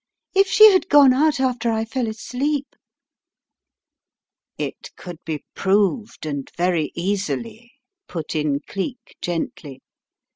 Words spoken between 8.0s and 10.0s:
put in Cleek, gently.